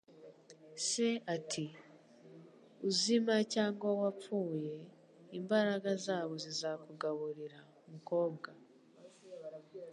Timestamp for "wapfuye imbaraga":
4.01-5.89